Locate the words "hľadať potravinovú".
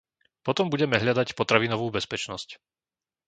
1.03-1.87